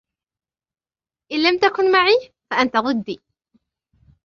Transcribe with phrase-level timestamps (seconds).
[1.31, 3.21] إن لم تكن معي فأنت ضدي.